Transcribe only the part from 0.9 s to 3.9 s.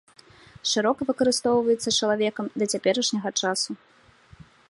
выкарыстоўваецца чалавекам да цяперашняга часу.